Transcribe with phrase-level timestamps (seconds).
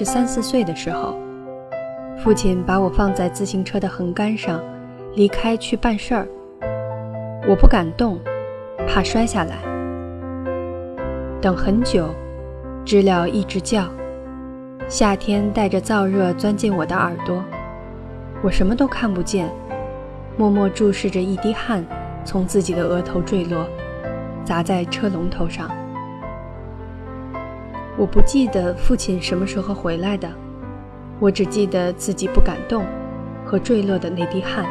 [0.00, 1.14] 是三四岁的时候，
[2.16, 4.58] 父亲把我放在自行车的横杆上，
[5.14, 6.26] 离开去办事儿。
[7.46, 8.18] 我不敢动，
[8.88, 9.56] 怕摔下来。
[11.38, 12.08] 等很久，
[12.82, 13.84] 知了一直叫，
[14.88, 17.44] 夏天带着燥热钻进我的耳朵，
[18.42, 19.50] 我什么都看不见，
[20.34, 21.84] 默默注视着一滴汗
[22.24, 23.68] 从自己的额头坠落，
[24.46, 25.70] 砸在车龙头上。
[28.00, 30.26] 我不记得父亲什么时候回来的，
[31.18, 32.82] 我只记得自己不敢动，
[33.44, 34.64] 和坠落的那滴汗。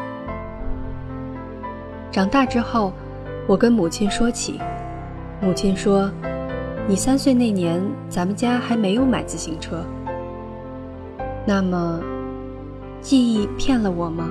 [2.11, 2.91] 长大之后，
[3.45, 4.59] 我跟母亲说起，
[5.39, 6.11] 母亲说。
[6.87, 7.79] 你三岁那年，
[8.09, 9.85] 咱们家还没有买自行车。
[11.45, 12.01] 那么，
[12.99, 14.27] 记忆骗了我吗？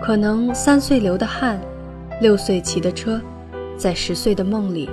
[0.00, 1.60] 可能三岁流的汗，
[2.20, 3.20] 六岁骑的车，
[3.76, 4.88] 在十岁的梦里，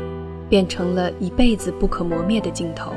[0.54, 2.92] 变成了一辈子不可磨灭的镜头。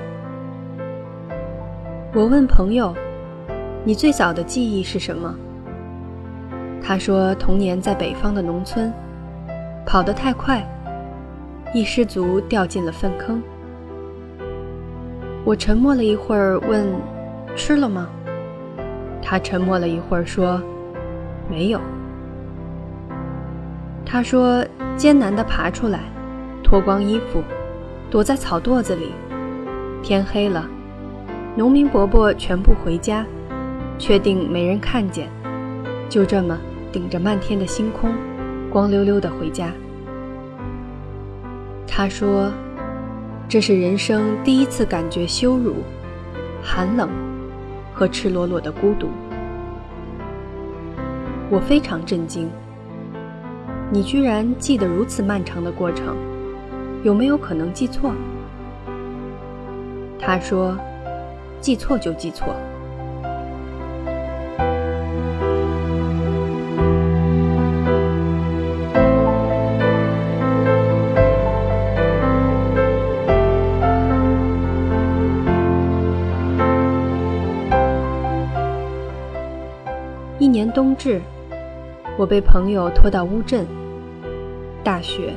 [2.12, 2.94] 我问朋友
[3.82, 5.34] ：“你最早的记忆是什么？”
[6.84, 8.92] 他说：“童年在北方的农村，
[9.86, 10.62] 跑得太快。”
[11.72, 13.42] 一失足掉进了粪坑。
[15.42, 16.84] 我沉默了一会儿，问
[17.56, 18.06] ：“吃了吗？”
[19.24, 20.60] 他沉默了一会儿，说
[21.48, 21.80] ：“没有。”
[24.04, 24.62] 他说
[24.94, 26.00] ：“艰难地爬出来，
[26.62, 27.42] 脱光衣服，
[28.10, 29.12] 躲在草垛子里。
[30.02, 30.68] 天黑了，
[31.56, 33.24] 农民伯伯全部回家，
[33.98, 35.28] 确定没人看见，
[36.08, 36.58] 就这么
[36.92, 38.12] 顶着漫天的星空，
[38.70, 39.72] 光溜溜的回家。”
[41.86, 42.52] 他说
[43.48, 45.76] ：“这是人生第一次感觉羞辱、
[46.62, 47.08] 寒冷
[47.94, 49.08] 和赤裸裸的孤独。”
[51.48, 52.48] 我非常震惊。
[53.90, 56.16] 你居然记得如此漫长的过程，
[57.02, 58.12] 有没有可能记错？
[60.18, 60.76] 他说
[61.60, 62.54] ：“记错就记错。”
[80.38, 81.20] 一年冬至，
[82.16, 83.66] 我被朋友拖到乌镇。
[84.82, 85.32] 大雪，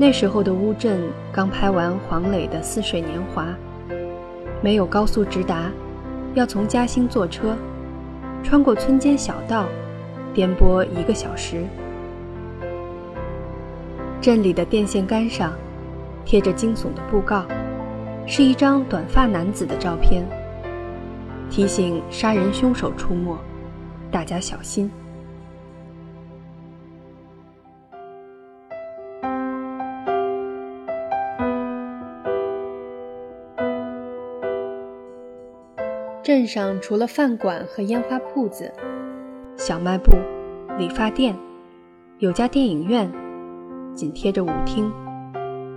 [0.00, 0.98] 那时候的乌镇
[1.30, 3.48] 刚拍完黄磊的《似水年华》，
[4.62, 5.70] 没有高速直达，
[6.32, 7.54] 要从嘉兴坐车，
[8.42, 9.66] 穿过村间小道，
[10.32, 11.66] 颠簸一个小时。
[14.22, 15.52] 镇里的电线杆上
[16.24, 17.44] 贴着惊悚的布告，
[18.26, 20.24] 是一张短发男子的照片，
[21.50, 23.36] 提醒杀人凶手出没。
[24.10, 24.90] 大家小心！
[36.30, 38.72] 镇上除了饭馆和烟花铺子、
[39.56, 40.12] 小卖部、
[40.78, 41.36] 理发店，
[42.18, 43.10] 有家电影院，
[43.94, 44.92] 紧贴着舞厅，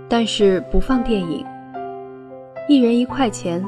[0.08, 1.44] 但是不放电影。
[2.68, 3.64] 一人一块钱，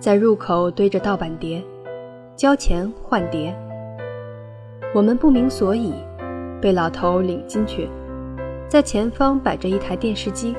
[0.00, 1.62] 在入口堆着盗版碟，
[2.34, 3.56] 交钱换碟。
[4.92, 5.94] 我们不明所以，
[6.60, 7.88] 被老头领进去，
[8.66, 10.56] 在前方摆着一台电视机，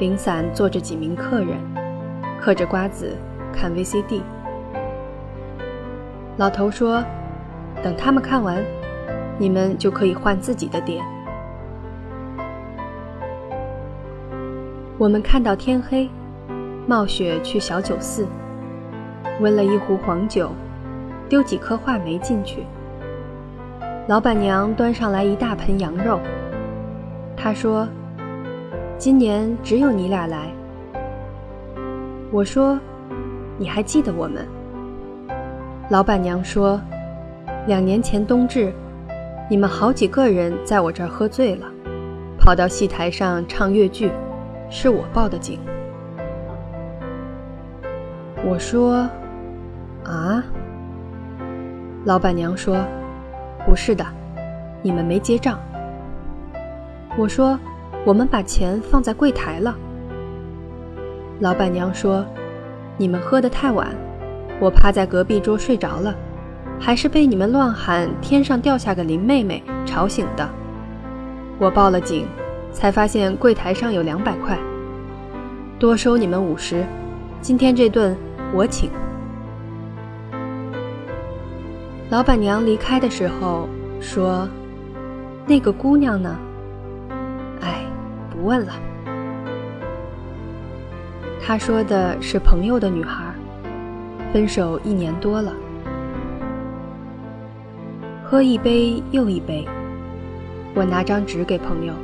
[0.00, 1.60] 零散坐着几名客人，
[2.40, 3.16] 嗑着瓜子
[3.52, 4.20] 看 VCD。
[6.36, 7.00] 老头说
[7.80, 8.60] ：“等他们看完，
[9.38, 11.00] 你们就可以换自己的碟。”
[14.98, 16.10] 我们看到天黑，
[16.88, 18.26] 冒雪去小酒肆，
[19.40, 20.50] 温了一壶黄酒，
[21.28, 22.64] 丢几颗话梅进去。
[24.08, 26.18] 老板娘端上来一大盆羊肉。
[27.36, 27.86] 她说
[28.98, 30.50] ：“今年只有你俩来。”
[32.32, 32.78] 我说
[33.56, 34.44] ：“你还记得我们？”
[35.90, 36.80] 老板娘说
[37.68, 38.72] ：“两年前冬至，
[39.48, 41.66] 你们好几个人在我这儿喝醉了，
[42.38, 44.10] 跑到戏台上唱越剧，
[44.70, 45.60] 是我报的警。”
[48.46, 49.08] 我说
[50.04, 50.42] ：“啊？”
[52.04, 52.76] 老板娘说。
[53.66, 54.04] 不是的，
[54.82, 55.58] 你们没结账。
[57.16, 57.58] 我说，
[58.04, 59.74] 我们把钱放在柜台了。
[61.40, 62.26] 老板娘说，
[62.98, 63.88] 你们喝得太晚，
[64.60, 66.14] 我趴在隔壁桌睡着了，
[66.80, 70.48] 还是被你们乱喊“天上掉下个林妹妹”吵醒的。
[71.58, 72.26] 我报了警，
[72.72, 74.58] 才发现柜台上有两百块，
[75.78, 76.84] 多收你们五十，
[77.40, 78.16] 今天这顿
[78.52, 78.90] 我请。
[82.10, 83.68] 老板娘离开的时候
[84.00, 84.48] 说
[85.46, 86.36] ：“那个姑娘呢？
[87.60, 87.84] 哎，
[88.30, 88.72] 不问了。”
[91.40, 93.23] 他说的是朋友的女孩，
[94.34, 95.54] 分手一年多了。
[98.24, 99.64] 喝一杯又一杯，
[100.74, 101.94] 我拿张纸给朋友，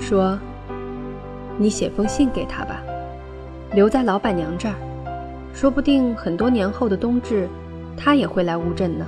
[0.00, 0.38] 说
[1.60, 2.80] ：“你写封信给他吧，
[3.74, 4.74] 留在老板娘这儿，
[5.52, 7.46] 说不定很多年后的冬至，
[7.94, 9.04] 他也会来乌镇呢。”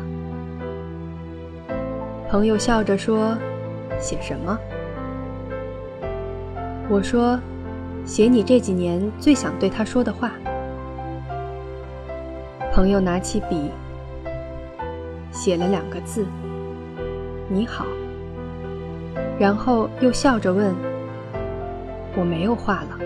[2.29, 3.35] 朋友笑着说
[3.99, 4.59] ：“写什么？”
[6.91, 7.41] 我说。
[8.07, 10.33] 写你这几年最想对他说的话。
[12.81, 13.71] 朋友拿起笔，
[15.31, 16.25] 写了两个字
[17.47, 17.85] ：“你好。”
[19.39, 20.75] 然后又笑着问
[22.17, 22.99] ：“我没有话了。”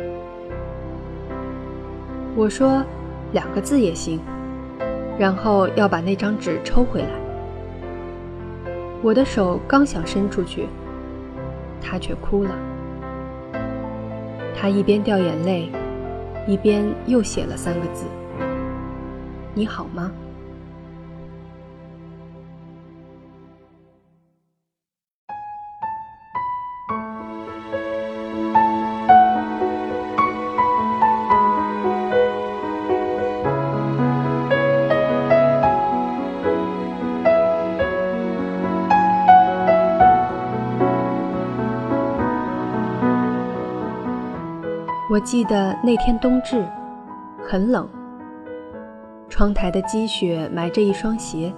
[2.38, 2.84] 我说
[3.34, 4.20] ：“两个字也行。”
[5.18, 7.08] 然后要把那张纸抽回来。
[9.02, 10.68] 我的手刚想伸出去，
[11.82, 12.50] 他却哭了。
[14.54, 15.68] 他一边掉眼泪，
[16.46, 18.04] 一边又写了三个字
[19.54, 20.10] ：“你好吗？”
[45.10, 46.66] 我记得那天冬至，
[47.48, 47.88] 很冷。
[49.36, 51.52] 窗台的积雪埋着一双鞋，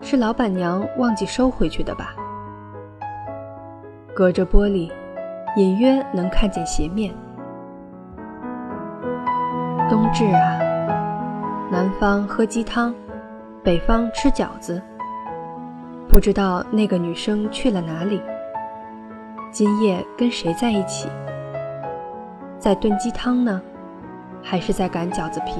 [0.00, 2.16] 是老板娘忘记收回去的吧？
[4.12, 4.90] 隔着玻璃，
[5.56, 7.14] 隐约能看见鞋面。
[9.88, 10.58] 冬至啊，
[11.70, 12.92] 南方喝鸡汤，
[13.62, 14.82] 北方吃饺子。
[16.08, 18.20] 不知道那个女生去了哪里，
[19.52, 21.08] 今夜跟谁在一起？
[22.58, 23.62] 在炖鸡汤呢，
[24.42, 25.52] 还是在擀饺子皮？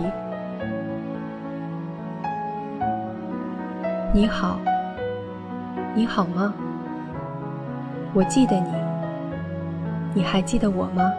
[4.16, 4.58] 你好，
[5.94, 6.54] 你好吗？
[8.14, 8.70] 我记得你，
[10.14, 11.12] 你还记得我吗？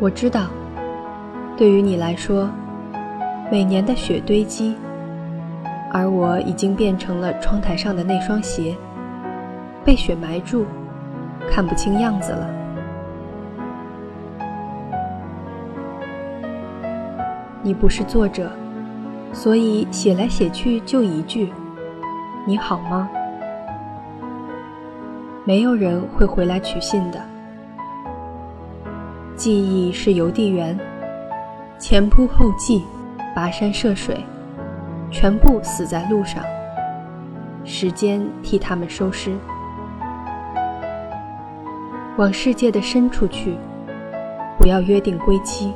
[0.00, 0.46] 我知道，
[1.54, 2.48] 对于你来说，
[3.52, 4.74] 每年的雪堆积，
[5.92, 8.74] 而我已经变成了窗台上的那双鞋，
[9.84, 10.64] 被雪埋住，
[11.50, 12.48] 看不清样子了。
[17.60, 18.50] 你不是作者，
[19.36, 21.52] 所以写来写去就一句
[22.48, 23.06] ：“你好吗？”
[25.44, 27.20] 没有人会回来取信的。
[29.36, 30.74] 记忆是邮递员，
[31.78, 32.82] 前仆后继，
[33.36, 34.24] 跋山涉水，
[35.10, 36.42] 全部死在路上。
[37.62, 39.36] 时间替他们收尸，
[42.16, 43.54] 往世界的深处去，
[44.58, 45.74] 不要约定归期。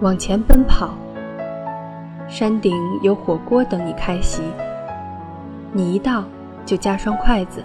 [0.00, 0.94] 往前奔跑，
[2.28, 4.42] 山顶有火锅等你开席，
[5.72, 6.24] 你一到
[6.64, 7.62] 就加双筷子。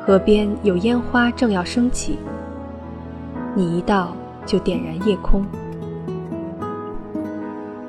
[0.00, 2.18] 河边有烟花正要升起，
[3.54, 5.44] 你一到就点燃夜空。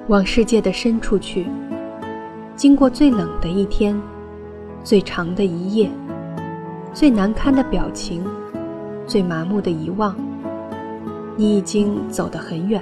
[0.07, 1.47] 往世界的深处去，
[2.55, 3.99] 经过最冷的一天，
[4.83, 5.89] 最长的一夜，
[6.91, 8.25] 最难堪的表情，
[9.07, 10.15] 最麻木的遗忘。
[11.35, 12.81] 你已经走得很远，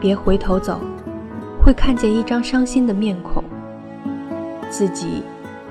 [0.00, 0.80] 别回头走，
[1.62, 3.42] 会看见一张伤心的面孔。
[4.70, 5.22] 自己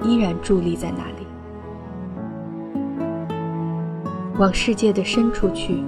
[0.02, 1.28] 依然伫立在那里，
[4.38, 5.84] 往世界的深处去，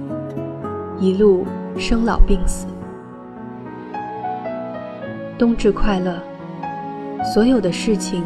[0.98, 1.44] 一路
[1.76, 2.66] 生老病死。
[5.36, 6.18] 冬至快乐，
[7.34, 8.24] 所有的事情，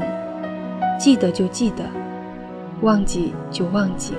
[0.99, 1.85] 记得就记得，
[2.83, 4.15] 忘记就忘记。